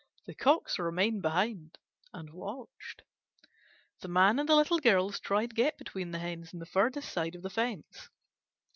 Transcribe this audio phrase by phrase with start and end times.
[0.25, 1.77] The Cocks remained behind
[2.11, 3.03] and watched.
[3.99, 7.13] The Man and the Little Girls tried to get between the Hens and the farthest
[7.13, 8.09] side of the fence.